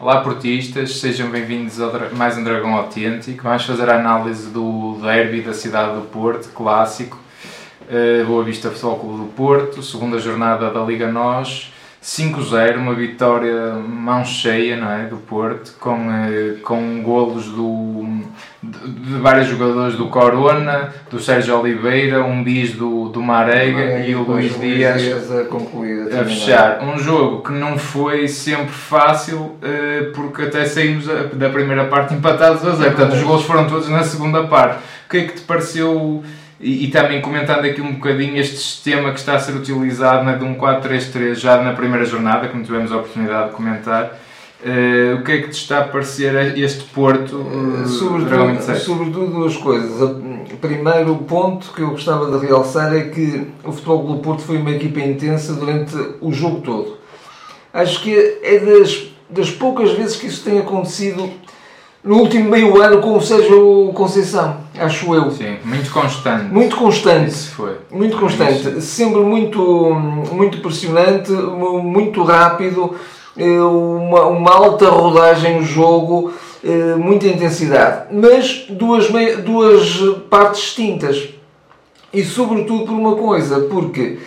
[0.00, 3.42] Olá portistas, sejam bem-vindos a mais um Dragão Autêntico.
[3.42, 7.20] Vamos fazer a análise do derby da cidade do Porto, clássico.
[7.82, 11.70] Uh, Boa Vista Futebol Clube do Porto, segunda jornada da Liga Nós.
[12.02, 18.22] 5-0, uma vitória mão cheia não é, do Porto, com, uh, com golos do,
[18.62, 24.14] de, de, vários jogadores do Corona, do Sérgio Oliveira, um bis do, do Marega e
[24.14, 26.82] o Luís Dias, Dias a, concluir, a fechar.
[26.82, 32.66] Um jogo que não foi sempre fácil, uh, porque até saímos da primeira parte empatados
[32.66, 32.96] a zero.
[32.96, 34.78] Portanto, os golos foram todos na segunda parte.
[35.06, 36.24] O que é que te pareceu?
[36.60, 40.36] E, e, também comentando aqui um bocadinho este sistema que está a ser utilizado né,
[40.36, 44.20] de um 4-3-3 já na primeira jornada, como tivemos a oportunidade de comentar.
[44.62, 47.36] Uh, o que é que te está a parecer este Porto?
[47.36, 50.16] Uh, sobretudo, sobretudo duas coisas.
[50.60, 54.72] Primeiro ponto que eu gostava de realçar é que o Futebol do Porto foi uma
[54.72, 56.98] equipa intensa durante o jogo todo.
[57.72, 61.32] Acho que é das, das poucas vezes que isso tem acontecido
[62.02, 65.30] no último meio ano com o Sérgio Conceição, acho eu.
[65.30, 66.44] Sim, muito constante.
[66.44, 67.30] Muito constante.
[67.30, 67.76] Isso foi.
[67.90, 68.68] Muito constante.
[68.68, 68.80] Isso.
[68.80, 69.60] Sempre muito,
[70.32, 72.94] muito impressionante, muito rápido,
[73.36, 76.32] eh, uma, uma alta rodagem no jogo,
[76.64, 78.06] eh, muita intensidade.
[78.10, 79.08] Mas duas,
[79.44, 79.98] duas
[80.30, 81.28] partes distintas.
[82.12, 84.18] E sobretudo por uma coisa, porque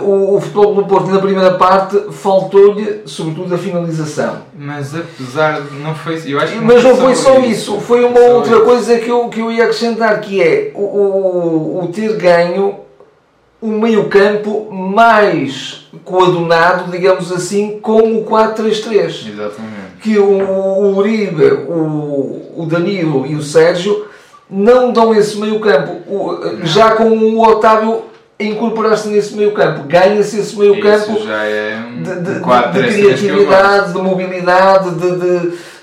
[0.00, 4.42] o, o, futebol do Porto na primeira parte faltou-lhe sobretudo a finalização.
[4.56, 8.20] Mas apesar de não foi, eu acho que mas não foi só isso, foi uma
[8.20, 8.64] outra isso.
[8.64, 12.76] coisa que eu, que eu ia acrescentar que é o, o, o ter ganho
[13.60, 19.04] um meio campo mais coadunado, digamos assim, com o 4-3-3.
[19.04, 19.72] Exatamente.
[20.00, 24.06] Que o, o Uribe, o, o Danilo e o Sérgio
[24.48, 25.92] não dão esse meio campo.
[26.08, 28.11] O, já com o Otávio
[28.46, 29.84] incorporar-se nesse meio campo.
[29.86, 34.90] Ganha-se esse meio campo é de, de, de, criatividade, de mobilidade,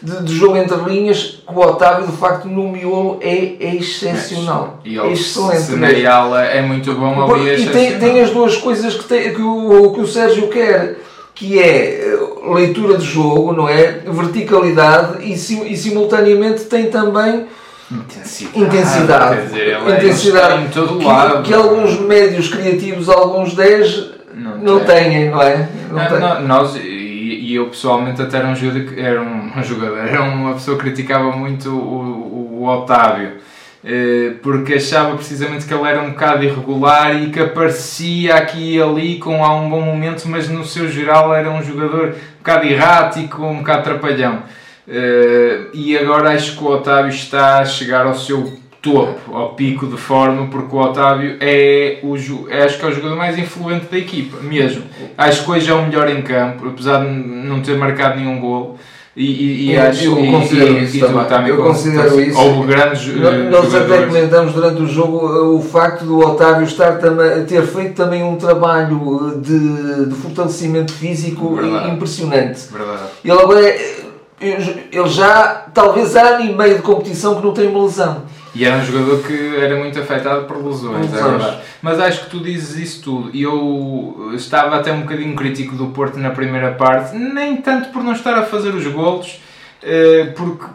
[0.02, 4.80] de, jogo entre linhas, que o Otávio de facto no miolo é, é excepcional.
[4.86, 5.62] E é excelente.
[5.62, 7.50] Cenário é muito bom ali.
[7.50, 10.98] É e tem, tem as duas coisas que, tem, que, o, que o Sérgio quer
[11.40, 12.20] que é eh,
[12.54, 14.04] leitura de jogo, não é?
[14.06, 17.46] Verticalidade e, e simultaneamente tem também
[17.92, 18.60] Intensidade.
[18.60, 19.42] Intensidade.
[19.48, 20.64] Dizer, intensidade.
[20.64, 21.44] em todo que, lado.
[21.44, 25.70] Que alguns médios criativos, alguns 10, não, não têm, não é?
[25.90, 28.54] Não, não, não nós, e, e, eu pessoalmente até era um,
[28.96, 29.22] era
[29.60, 33.40] um, jogador, era uma pessoa que criticava muito o, o, o Otávio
[33.84, 38.82] eh, porque achava precisamente que ele era um bocado irregular e que aparecia aqui e
[38.82, 42.66] ali com há um bom momento, mas no seu geral era um jogador um bocado
[42.66, 44.44] errático, um bocado trapalhão.
[44.90, 49.86] Uh, e agora acho que o Otávio está a chegar ao seu topo, ao pico
[49.86, 53.98] de forma, porque o Otávio é o acho que é o jogador mais influente da
[54.00, 54.84] equipa, mesmo.
[55.16, 58.80] Acho que hoje é o melhor em campo, apesar de não ter marcado nenhum gol.
[59.16, 61.26] E, e, e eu, acho, eu considero e, isso e também.
[61.26, 61.50] também.
[61.50, 62.40] Eu considero isso.
[62.40, 63.16] Houve grandes.
[63.16, 67.64] Nós, nós até comentamos durante o jogo uh, o facto do Otávio estar também, ter
[67.64, 71.92] feito também um trabalho de, de fortalecimento físico Verdade.
[71.92, 72.62] impressionante.
[72.72, 73.02] Verdade.
[73.26, 73.99] Ele agora é,
[74.42, 78.24] ele já, talvez há ano e meio de competição que não tem uma lesão.
[78.56, 81.58] E era um jogador que era muito afetado por lesões, é verdade.
[81.82, 83.30] Mas acho que tu dizes isso tudo.
[83.34, 88.04] E eu estava até um bocadinho crítico do Porto na primeira parte, nem tanto por
[88.04, 89.40] não estar a fazer os golos,
[89.84, 90.66] eh, porque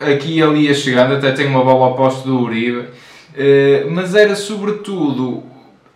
[0.00, 2.88] aqui e ali ia chegando, até tem uma bola oposta do Uribe,
[3.36, 5.44] eh, mas era sobretudo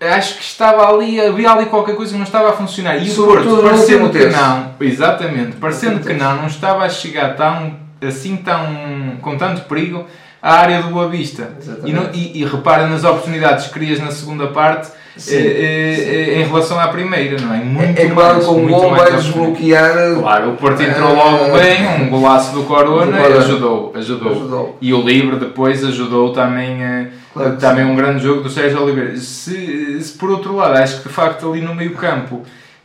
[0.08, 2.96] acho que estava ali, havia ali qualquer coisa que não estava a funcionar.
[2.96, 7.76] E o Porto, parecendo que não, exatamente, parecendo que não, não estava a chegar tão,
[8.02, 10.06] assim tão, com tanto perigo
[10.46, 11.50] à área do Boa Vista.
[11.84, 14.92] E, não, e, e, repara nas oportunidades que crias na segunda parte
[15.28, 17.58] eh, eh, eh, em relação à primeira, não é?
[17.58, 20.14] Muito é, claro que o gol vai desbloquear.
[20.20, 24.78] Claro, o Porto entrou logo bem, um golaço do Corona, ajudou, ajudou, ajudou.
[24.80, 29.16] E o Livre depois ajudou também a Claro também um grande jogo do Sérgio Oliveira.
[29.16, 32.42] Se, se, por outro lado, acho que de facto ali no meio campo,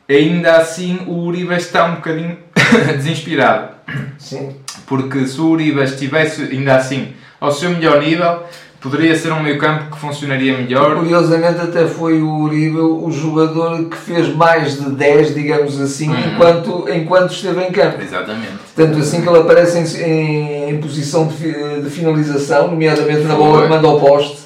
[0.10, 2.38] ainda assim o Uribe está um bocadinho
[2.98, 3.70] desinspirado.
[4.18, 4.56] Sim.
[4.88, 8.44] Porque se o Uribe estivesse ainda assim ao seu melhor nível,
[8.80, 10.96] poderia ser um meio campo que funcionaria melhor.
[10.96, 16.20] Curiosamente até foi o Uribe o jogador que fez mais de 10, digamos assim, uhum.
[16.20, 18.00] enquanto, enquanto esteve em campo.
[18.00, 18.54] Exatamente.
[18.76, 23.64] Tanto assim que ele aparece em, em, em posição de, de, finalização, nomeadamente na bola
[23.64, 24.42] que manda ao poste.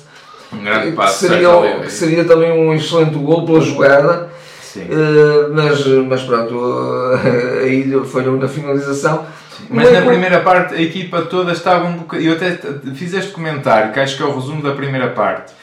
[0.53, 1.19] Um grande passo.
[1.19, 4.29] Que seria, que seria também um excelente gol pela jogada.
[4.79, 9.25] Uh, mas, mas pronto, uh, aí falhou na finalização.
[9.69, 12.31] Mas na primeira parte a equipa toda estava um bocadinho.
[12.31, 12.57] Eu até
[12.93, 15.53] fiz este comentário, que acho que é o resumo da primeira parte.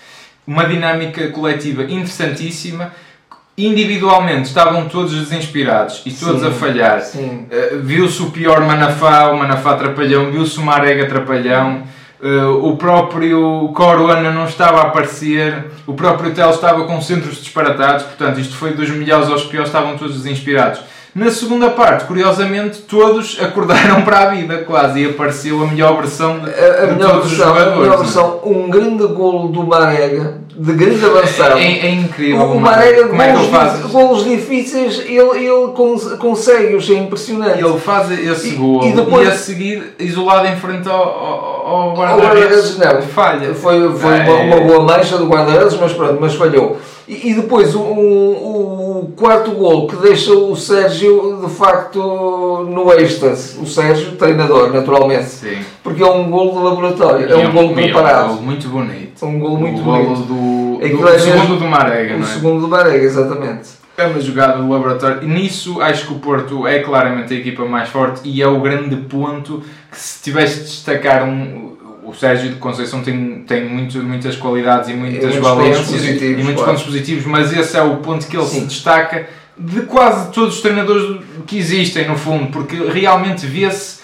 [0.46, 2.92] Uma dinâmica coletiva interessantíssima,
[3.56, 7.00] individualmente estavam todos desinspirados e todos Sim, a falhar.
[7.00, 7.46] sim.
[7.50, 11.82] Uh, viu-se o pior Manafá, o Manafá trapalhão, viu-se o Marega trapalhão,
[12.22, 18.04] uh, o próprio Coruana não estava a aparecer, o próprio Tel estava com centros disparatados,
[18.04, 20.80] portanto isto foi dos melhores aos piores, estavam todos desinspirados.
[21.14, 26.38] Na segunda parte, curiosamente, todos acordaram para a vida quase e apareceu a melhor versão
[26.38, 27.78] de, A, a de melhor todos os versão, a jogadores.
[27.78, 28.04] melhor não é?
[28.04, 31.58] versão, um grande golo do Marega, de grande avançado.
[31.58, 32.42] É, é incrível.
[32.42, 33.80] O, Marega, como é que ele golos, faz?
[33.90, 37.64] golos difíceis, ele, ele cons- consegue-os, é impressionante.
[37.64, 41.66] Ele faz esse E- gol e e, depois- a seguir, isolado em frente ao, ao,
[41.66, 43.02] ao guarda-redes, não.
[43.02, 43.54] falha.
[43.54, 46.76] Foi, foi É, uma, uma boa mancha do guarda-redes, mas pronto, mas falhou.
[47.08, 51.98] E, e depois o, o- o quarto gol que deixa o Sérgio de facto
[52.70, 53.58] no êxtase.
[53.58, 55.24] O Sérgio, treinador, naturalmente.
[55.24, 55.58] Sim.
[55.82, 58.28] Porque é um gol de laboratório, E é um gol e É um preparado.
[58.34, 59.26] gol muito bonito.
[59.26, 60.10] Um gol muito o bonito.
[60.42, 62.30] Do, do, é segundo do Marega, O não é?
[62.30, 63.70] segundo do Marega, exatamente.
[63.96, 65.22] É uma jogada do laboratório.
[65.22, 68.60] E nisso acho que o Porto é claramente a equipa mais forte e é o
[68.60, 71.72] grande ponto que se tivesse de destacar um.
[72.04, 76.70] O Sérgio de Conceição tem, tem muito, muitas qualidades e muitas valências e muitos claro.
[76.70, 78.66] pontos positivos, mas esse é o ponto que ele se Sim.
[78.66, 84.01] destaca de quase todos os treinadores que existem, no fundo, porque realmente vê-se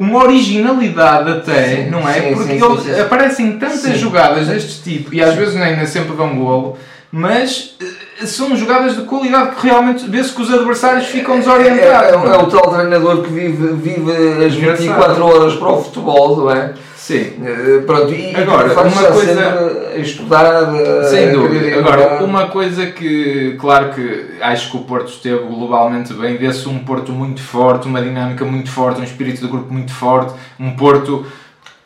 [0.00, 2.14] uma originalidade até, Sim, não é?
[2.14, 6.34] sim, porque sim, eles aparecem tantas jogadas deste tipo e às vezes nem sempre dão
[6.36, 6.78] golo,
[7.12, 7.74] mas
[8.22, 12.08] eh, são jogadas de qualidade que realmente vê-se que os adversários ficam É, é- desorientados.
[12.08, 15.84] é não o- é o tal treinador que vive, vive as 24 horas para o
[15.84, 16.72] futebol, não é?
[17.10, 17.32] Sim.
[17.44, 20.66] Eh, Pronto, e Agora, uma coisa- estudar,
[21.10, 21.78] Sem dúvida.
[21.78, 26.78] Agora, uma coisa que, claro que acho que o Porto esteve globalmente bem, vê-se um
[26.78, 31.26] Porto muito forte, uma dinâmica muito forte, um espírito de grupo muito forte, um Porto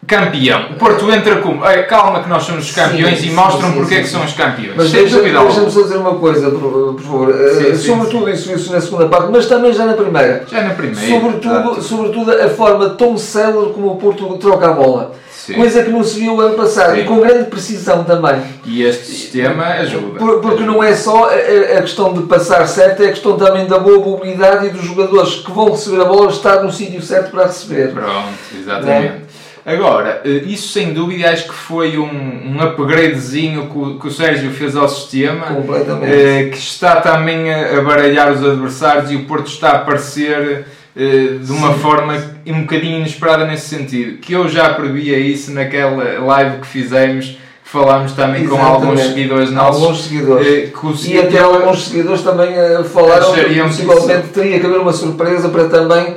[0.06, 0.70] campeão.
[0.72, 3.74] O Porto entra como, "Ei, calma que nós somos os campeões Sim, e mostram sim,
[3.76, 4.76] porque sim, é que são os campeões.
[4.76, 7.30] Mas deixa- deixa-me só dizer uma coisa, por, por favor.
[7.34, 10.44] Eh, sobretudo isso, isso na segunda parte, mas também já na primeira.
[10.50, 11.00] Já na primeira.
[11.20, 11.82] Sobretudo, exato.
[11.82, 15.12] sobretudo a forma tão célere como o Porto troca a bola.
[15.54, 18.40] Coisa que não se viu ano passado e com grande precisão também.
[18.64, 20.18] E este sistema ajuda.
[20.18, 23.36] Por- porque não é só a, a- a questão de passar certo, é a questão
[23.36, 27.02] também da boa mobilidade e dos jogadores que vão receber a bola estar no sítio
[27.02, 27.92] certo para receber.
[27.92, 28.28] Pronto,
[28.58, 29.24] exatamente.
[29.66, 34.11] Agora, eh, isso sem dúvida acho que foi um, um upgradezinho que o, que o
[34.11, 35.46] Sérgio fez ao sistema.
[35.46, 36.12] Completamente.
[36.12, 41.38] eh, que está também a, baralhar os adversários e o Porto está a aparecer eh,
[41.40, 41.78] de uma Sim.
[41.78, 44.19] forma um bocadinho inesperada nesse sentido.
[44.19, 48.84] Que eu já previa isso naquela live que fizemos, falámos também com Exatamente.
[48.87, 49.82] alguns seguidores nossos.
[49.82, 50.46] Alguns seguidores.
[50.46, 50.70] eh,
[51.06, 52.49] E até alguns seguidores também
[52.93, 56.16] falaram que possivelmente teria que haver uma surpresa para também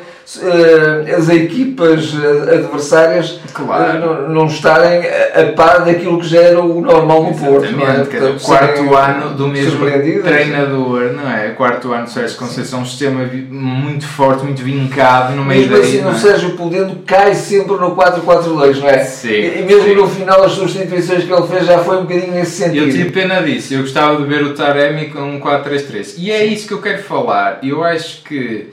[1.18, 3.98] as equipas eh, adversárias Claro.
[3.98, 7.72] eh, não, não estarem a, par daquilo que já era o normal no Porto.
[7.72, 8.02] Não é?
[8.02, 9.80] O Portanto, quarto ano do mesmo
[10.22, 11.50] treinador, não é?
[11.52, 15.78] O quarto ano do Sérgio Conceição, um sistema muito forte, muito vincado no meio Mesmo
[15.78, 15.82] daí.
[15.84, 16.20] assim, não o é?
[16.20, 19.00] Sérgio Podendo cai sempre no 4-4-2, não é?
[19.06, 19.96] Sim, E, e mesmo sim.
[19.96, 22.86] no final, as substituições que ele fez já foi um bocadinho nesse sentido.
[22.86, 26.16] Eu tive pena disso, eu gostava de ver o Taremi com um 4-3-3.
[26.18, 27.60] E é isso que eu quero falar.
[27.64, 28.68] Eu acho que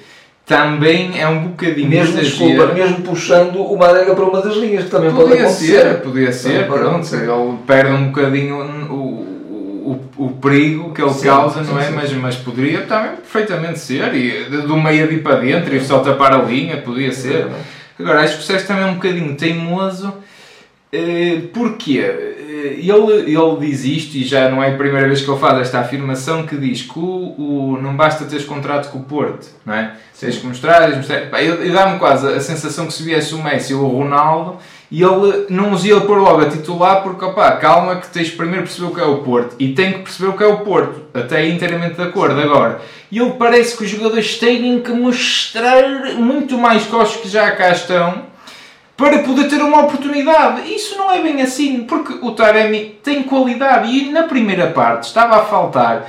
[0.46, 4.90] também é um bocadinho Mesmo, desculpa, mesmo puxando o Marega para uma das linhas, que
[4.90, 5.80] também pode Podia acontecer.
[5.80, 6.88] ser, podia ser, Pode pronto.
[6.88, 7.28] acontecer.
[7.28, 8.56] Ele perde um bocadinho
[8.90, 9.34] o,
[9.90, 11.84] o, o, perigo que ele Sim, causa, sim, não é?
[11.84, 11.92] sim.
[11.94, 14.14] Mas, mas poderia também perfeitamente ser.
[14.14, 17.46] E do meio de ir para dentro e só tapar a linha, podia ser.
[17.98, 20.12] Agora, acho que o Sérgio também é um bocadinho teimoso.
[20.92, 22.33] eh, Porquê?
[22.66, 25.80] Ele, ele diz isto, e já não é a primeira vez que ele faz esta
[25.80, 29.92] afirmação, que diz que o, o- não basta teres contrato com o Porto, não é?
[30.18, 31.28] Tens que mostrar, mostrar.
[31.30, 31.38] Pá,
[31.72, 34.56] dá-me quase a sensação que se viesse o Messi ou o Ronaldo,
[34.90, 38.62] e ele não os ia pôr logo a titular, porque, opá, calma que tens primeiro
[38.62, 41.02] perceber o que é o Porto, e tem que perceber o que é o Porto,
[41.12, 42.40] até inteiramente de acordo.
[42.40, 42.80] Agora,
[43.10, 45.82] e ele parece que os jogadores têm que mostrar
[46.16, 48.22] muito mais que os que já cá estão,
[48.96, 50.72] para poder ter uma oportunidade.
[50.72, 55.36] Isso não é bem assim, porque o Taremi tem qualidade e na primeira parte estava
[55.36, 56.08] a faltar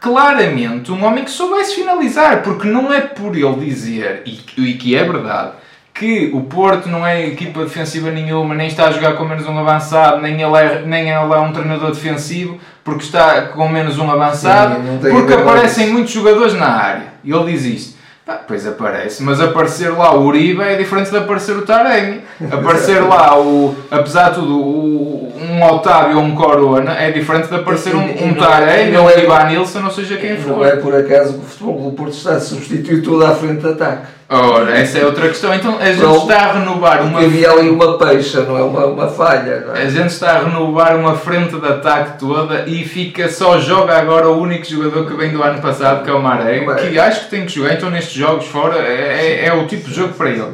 [0.00, 5.04] claramente um homem que soubesse finalizar, porque não é por ele dizer, e, que é
[5.04, 5.52] verdade,
[5.94, 9.56] que o Porto não é equipa defensiva nenhuma, nem está a jogar com menos um
[9.56, 14.10] avançado, nem ele é, nem ele é um treinador defensivo, porque está com menos um
[14.10, 17.12] avançado, Sim, porque com aparecem muitos jogadores na área.
[17.22, 18.01] E ele diz isto.
[18.24, 22.22] Pá, pois aparece, mas aparecer lá o Uribe é diferente de aparecer o Taremi.
[22.52, 27.54] Aparecer lá, o, apesar de tudo, o, um Otávio ou um Corona é diferente de
[27.54, 30.56] aparecer um, um Tarei, um é, Ivan Nilsson, ou seja quem for.
[30.56, 33.60] Não é por acaso que o Futebol do Porto está a substituir tudo à frente
[33.60, 34.06] de ataque.
[34.30, 35.54] Ora, essa é outra questão.
[35.54, 37.20] Então a gente está a renovar uma.
[37.20, 39.66] Havia ali uma peixa, não é uma, uma falha.
[39.74, 39.82] É?
[39.82, 44.30] A gente está a renovar uma frente de ataque toda e fica só joga agora
[44.30, 47.30] o único jogador que vem do ano passado, que é o Marega, que acho que
[47.30, 47.74] tem que jogar.
[47.74, 50.52] Então nestes jogos fora é, é, é o tipo de jogo para ele.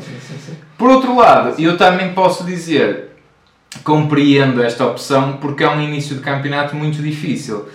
[0.76, 3.08] Por outro lado, eu também posso dizer,
[3.84, 7.68] compreendo esta opção porque é um início de campeonato muito difícil.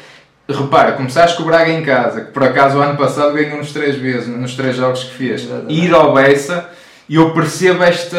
[0.50, 3.96] Repara, começaste com o Braga em casa, que por acaso o ano passado ganhou-nos três
[3.96, 5.48] vezes, nos três jogos que fez.
[5.70, 6.70] Ir ao Bessa,
[7.08, 8.18] e eu percebo esta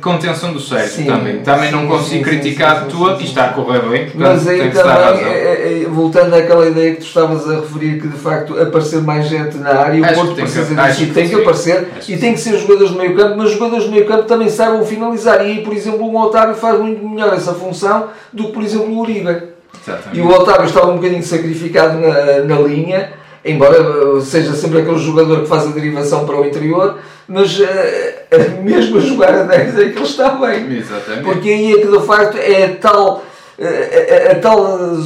[0.00, 1.42] contenção do Sérgio também.
[1.42, 4.48] Também sim, não consigo sim, criticar sim, todo e está a correr bem, portanto, Mas
[4.48, 5.53] aí também, é, é,
[5.84, 9.70] voltando àquela ideia que tu estavas a referir, que de facto aparecer mais gente na
[9.70, 12.98] área, o Porto precisa disso e tem que aparecer, e tem que ser jogadores de
[12.98, 15.40] meio campo, mas jogadores de meio campo também saibam finalizar.
[15.46, 18.88] E aí, por exemplo, o Otávio faz muito melhor essa função do que, por exemplo,
[18.88, 19.54] o Uribe.
[19.82, 20.18] Exatamente.
[20.18, 23.12] E o Otávio estava um bocadinho sacrificado na, na linha,
[23.44, 27.64] embora seja sempre aquele jogador que faz a derivação para o interior, mas uh,
[28.62, 30.78] mesmo a jogar a 10 é que ele está bem.
[30.78, 31.24] Exatamente.
[31.24, 33.24] Porque aí é que de facto é tal.
[33.56, 34.96] A, a, a, tal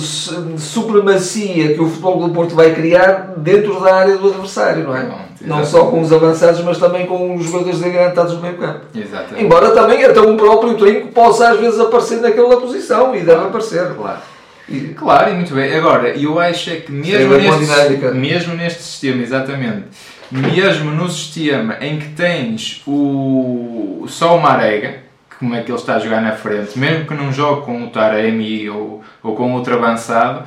[0.56, 5.04] supremacia que o Futebol do Porto vai criar dentro da área do adversário, não é?
[5.04, 8.80] Bom, não só com os avançados, mas também com os jogadores degradados no meio campo.
[8.94, 9.44] Exatamente.
[9.44, 13.94] Embora também até um próprio trinco possa às vezes aparecer naquela posição e deve aparecer.
[13.94, 14.20] Claro.
[14.68, 15.74] E, claro, e muito bem.
[15.74, 19.84] Agora, eu acho é que mesmo neste, mesmo neste sistema, exatamente,
[20.30, 25.07] mesmo no sistema em que tens o, só o Marega,
[25.38, 27.90] como é que ele está a jogar na frente, mesmo que não jogue com o
[27.90, 30.44] Taremi ou, ou com outro avançado,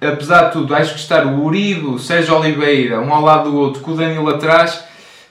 [0.00, 3.56] apesar de tudo, acho que estar o Uribe, o Sérgio Oliveira, um ao lado do
[3.56, 4.84] outro, com o Danilo atrás,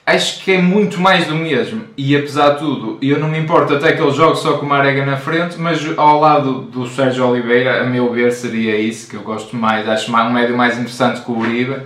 [0.06, 1.84] acho que é muito mais do mesmo.
[1.96, 4.68] E apesar de tudo, eu não me importo até que ele jogue só com o
[4.68, 9.16] Marega na frente, mas ao lado do Sérgio Oliveira, a meu ver, seria isso que
[9.16, 9.88] eu gosto mais.
[9.88, 11.76] Acho um médio mais interessante que o Uribe.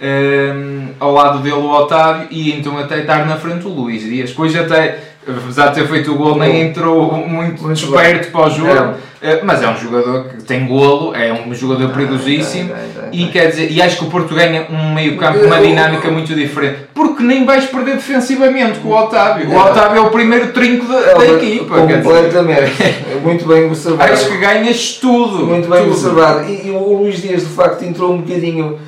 [0.00, 4.30] Um, ao lado dele o Otávio e então até estar na frente o Luís Dias.
[4.30, 8.50] Depois até apesar de ter feito o gol, nem entrou muito, muito esperto para o
[8.50, 8.94] jogo.
[9.20, 9.42] É.
[9.42, 12.70] Mas é um jogador que tem golo, é um jogador perigosíssimo
[13.10, 16.32] e quer dizer, e acho que o Porto ganha um meio campo, uma dinâmica muito
[16.34, 19.50] diferente, porque nem vais perder defensivamente com o Otávio.
[19.50, 21.78] O Otávio é o primeiro trinco da, é, da equipa.
[21.78, 22.72] Completamente.
[23.20, 24.12] muito bem observado.
[24.12, 25.46] Acho que ganhas tudo.
[25.46, 25.90] Muito bem tudo.
[25.90, 26.48] observado.
[26.48, 28.78] E, e, o Luís Dias de facto entrou um bocadinho.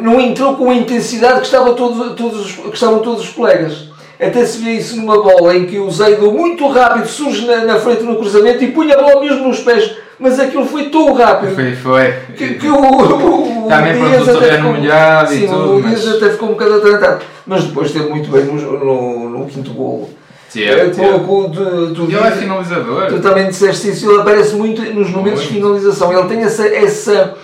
[0.00, 4.44] Não entrou com a intensidade que, estava todos, todos, que estavam todos os colegas até
[4.44, 8.02] se vê isso numa bola em que o Zeido muito rápido surge na, na, frente
[8.02, 11.76] no cruzamento e punha a bola mesmo nos pés, mas aquilo foi tão rápido foi,
[11.76, 12.14] foi.
[12.36, 16.04] que, que o, o, Também o Dias até ficou, molhado sim, e tudo, o Dias
[16.04, 16.14] mas...
[16.16, 20.08] até ficou um bocado atrantado, mas depois esteve muito bem no, no, no quinto golo.
[20.54, 21.24] Yeah, com, yeah.
[21.24, 23.08] com, tu, tu, ele é finalizador.
[23.08, 25.52] Tu também disseste isso, ele aparece muito nos momentos muito.
[25.52, 26.10] de finalização.
[26.18, 27.36] Ele tem essa, essa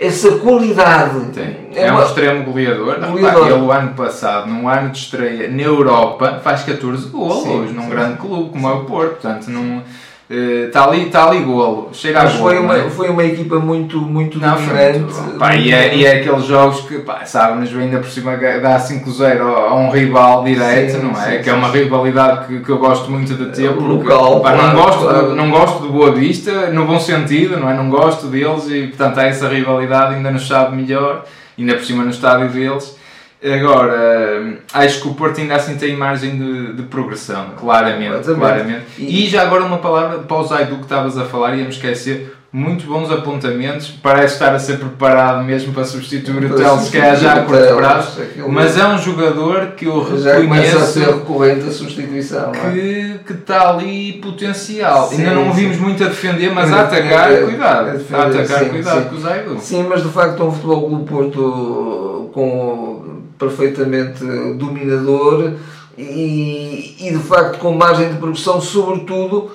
[0.00, 1.38] essa qualidade.
[1.74, 2.98] É, é um extremo goleador.
[2.98, 3.46] goleador.
[3.46, 7.88] ele, o ano passado, num ano de estreia na Europa, faz 14 golos num sim.
[7.90, 9.20] grande clube como é o Porto.
[9.20, 9.82] Portanto, não.
[10.32, 12.50] Está uh, ali, está ali golo, chega Mas a golo.
[12.50, 12.90] Foi uma, é?
[12.90, 15.00] foi uma equipa muito, muito não, diferente.
[15.00, 18.78] Muito, pá, e, é, e é aqueles jogos que, pá, sabe-nos ainda por cima dá
[18.78, 21.38] 5-0 a um rival direto, sim, não é?
[21.38, 24.54] Sim, que é uma rivalidade que, que eu gosto muito de ter, porque local, pá,
[24.54, 25.34] não, gosto, claro.
[25.34, 27.74] não gosto do Boa Vista, no bom sentido, não é?
[27.74, 31.24] Não gosto deles e, portanto, há essa rivalidade, ainda nos sabe melhor,
[31.58, 32.99] ainda por cima no estádio deles.
[33.42, 38.84] Agora, acho que o Porto ainda assim tem margem de, de progressão, claramente, claramente.
[38.98, 42.84] E, já agora uma palavra para o Zaidu que estavas a falar, íamos esquecer, muito
[42.84, 47.34] bons apontamentos, parece estar a ser preparado mesmo para substituir o Teles, que é já
[47.34, 51.70] a curto prazo, mas é um jogador que eu já reconheço a ser recorrente a
[51.70, 52.72] substituição, é?
[52.72, 55.08] que, que está ali potencial.
[55.08, 58.20] Sim, ainda não o vimos muito a defender, mas a atacar, é, cuidado, a, defender,
[58.20, 59.08] a atacar, sim, cuidado sim.
[59.08, 59.60] com o Zaidu.
[59.60, 62.99] Sim, mas de facto é um futebol do Porto com
[63.40, 64.22] perfeitamente
[64.56, 65.54] dominador
[65.96, 69.50] e, e de facto com margem de progressão, sobretudo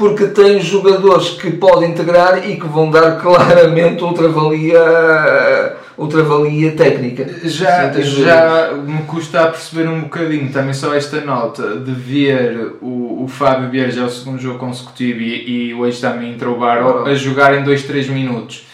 [0.00, 6.72] porque tem jogadores que podem integrar e que vão dar claramente outra valia, outra valia
[6.72, 7.28] técnica.
[7.44, 13.24] Já, já me custa a perceber um bocadinho também só esta nota de ver o,
[13.24, 16.58] o Fábio Vieira já é o segundo jogo consecutivo e, e hoje também entrou o
[16.58, 18.66] Baró a jogar em 2, 3 minutos.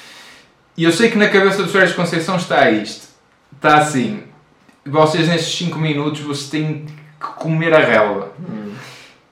[0.76, 3.08] E eu sei que na cabeça do Sérgio Conceição está isto.
[3.56, 4.20] Está assim,
[4.88, 6.86] vocês nestes 5 minutos vocês têm
[7.20, 8.32] que comer a relva.
[8.38, 8.72] Hum.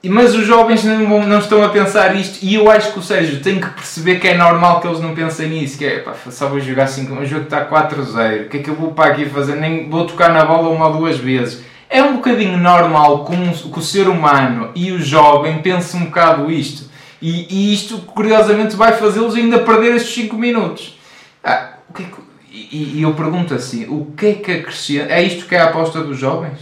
[0.09, 3.41] Mas os jovens não, não, estão a pensar isto e eu acho que o Sérgio
[3.41, 6.47] tem que perceber que é normal que eles não pensem nisso, que é pá, só
[6.47, 9.25] vou jogar 5, um jogo está 4-0, o que é que eu vou para aqui
[9.25, 9.55] fazer?
[9.55, 11.63] Nem vou tocar na bola uma ou duas vezes.
[11.89, 13.35] É um bocadinho normal que,
[13.69, 16.89] que o ser humano e o jovem pensem um bocado isto.
[17.21, 20.99] E, e isto, curiosamente, vai fazê-los ainda perder estes 5 minutos.
[21.43, 22.15] Ah, o que é que,
[22.55, 25.11] e, e, eu pergunto assim, o que é que acrescenta?
[25.11, 26.59] É isto que é a aposta dos jovens?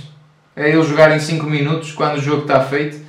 [0.55, 3.03] É eles jogarem 5 minutos quando o jogo está feito?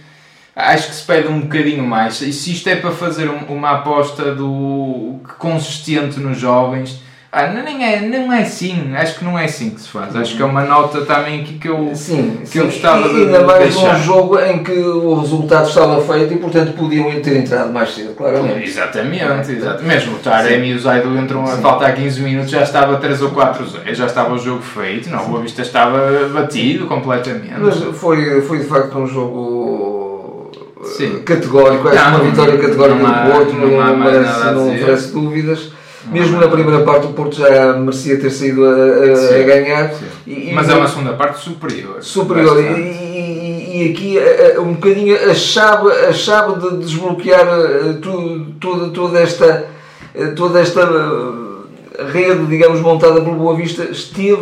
[0.55, 2.21] Acho que se pede um bocadinho mais.
[2.21, 7.01] E se isto é para fazer uma aposta do consistente nos jovens,
[7.35, 10.15] ah, não, nem é, não é assim, acho que não é assim que se faz.
[10.15, 12.59] Acho que é uma nota também aqui que eu, sim, que sim.
[12.61, 13.99] eu gostava e, de Ainda mais deixar.
[13.99, 18.15] num jogo em que o resultado estava feito e, portanto, podiam ter entrado mais cedo,
[18.15, 18.63] claramente.
[18.65, 19.85] Exatamente, exatamente.
[19.85, 23.31] Mesmo o Taremi e o Zaidu entram a faltar 15 minutos, já estava 3 ou
[23.31, 25.11] 4 já estava o jogo feito.
[25.11, 25.99] Não, o Boa Vista estava
[26.33, 27.55] batido completamente.
[27.59, 30.51] Mas foi, foi de facto um jogo
[30.85, 31.21] Sim.
[31.25, 34.53] categórico, acho Não, uma não- vitória categórica não há- do Porto, não não, merece, a
[34.53, 34.83] não dizer.
[34.85, 35.74] oferece dúvidas.
[36.11, 38.71] Mesmo na primeira parte o Porto já merecia ter saído a,
[39.13, 39.35] a- Sim.
[39.41, 39.93] a ganhar.
[39.95, 40.05] Sim.
[40.27, 42.03] E- e- Mas é uma segunda parte superior.
[42.03, 42.59] superior.
[42.61, 44.19] E, e- e aqui
[44.61, 49.67] um bocadinho a chave, a chave de desbloquear eh, tu- toda, toda esta,
[50.15, 54.37] eh, toda esta eh, rede, digamos, montada pelo Boa Vista, esteve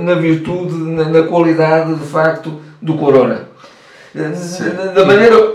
[0.00, 3.48] na virtude, na, na qualidade, de facto, do Corona.
[4.14, 4.28] Da,
[4.92, 5.52] da maneira.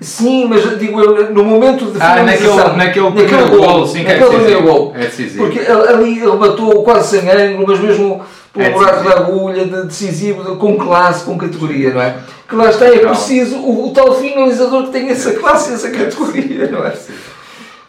[0.00, 4.04] Sim, mas digo eu, no momento de Ah, finalização, naquele, naquele, primeiro gol, sim, é
[4.04, 4.92] naquele primeiro gol.
[4.96, 5.44] É decisivo.
[5.44, 9.82] Porque ali ele matou quase sem ângulo, mas mesmo pelo É buraco da agulha, de
[9.88, 12.14] decisivo, de- com classe, com categoria, não é?
[12.48, 15.90] Que lá está, é preciso o, o tal finalizador que tem essa classe e essa
[15.90, 16.92] categoria, não é?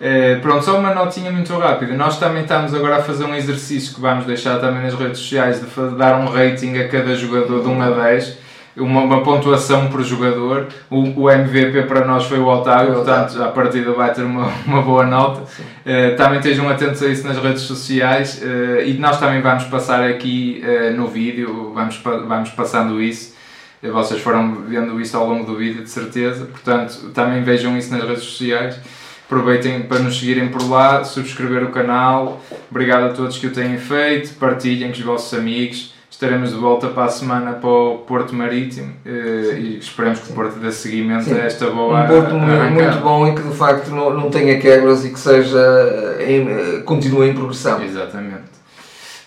[0.01, 1.93] Eh, pronto, só uma notinha muito rápida.
[1.93, 5.59] Nós também estamos agora a fazer um exercício que vamos deixar também nas redes sociais
[5.61, 8.37] de dar um rating a cada jogador de 1 a 10,
[8.79, 10.67] uma, uma pontuação por jogador.
[10.89, 14.81] O, o MVP para nós foi o Otávio, portanto, a partida vai ter uma, uma
[14.81, 15.43] boa nota.
[15.85, 20.03] Eh, também estejam atentos a isso nas redes sociais eh, e nós também vamos passar
[20.03, 23.37] aqui eh, no vídeo, vamos, vamos passando isso.
[23.81, 26.45] Vocês foram vendo isso ao longo do vídeo, de certeza.
[26.45, 28.77] Portanto, também vejam isso nas redes sociais.
[29.25, 32.43] Aproveitem para nos seguirem por lá, subscrever o canal.
[32.69, 34.33] Obrigado a todos que o têm feito.
[34.39, 35.93] Partilhem com os vossos amigos.
[36.19, 40.35] Estaremos de volta para a semana para o Porto Marítimo eh, e esperemos que o
[40.35, 41.39] Porto dê seguimento Sim.
[41.39, 42.69] a esta boa Um Porto arrancada.
[42.71, 47.29] muito bom e que de facto não, não tenha quebras e que seja em, continue
[47.29, 47.81] em progressão.
[47.81, 48.43] Exatamente.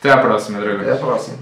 [0.01, 0.83] Até à próxima, Dragões.
[0.83, 1.39] Até à próxima.